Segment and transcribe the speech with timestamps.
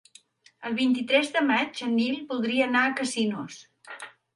[0.69, 3.65] El vint-i-tres de maig en Nil voldria anar a Casinos.